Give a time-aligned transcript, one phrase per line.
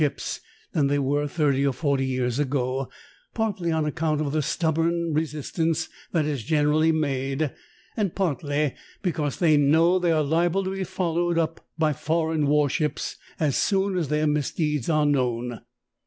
[0.01, 0.39] ships
[0.71, 2.89] than they were thirty or" forty years ago,
[3.35, 7.53] partly on account of the stubborn resistance that is gen' erally made,
[7.95, 8.71] and parti V
[9.03, 12.67] because \ thev know the^^ are liable to be fol lowed up by foreign war
[12.67, 15.61] ships as soon as their misdeeds are known.